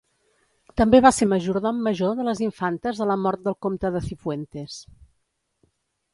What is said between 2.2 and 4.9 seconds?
de les infantes a la mort del comte de Cifuentes.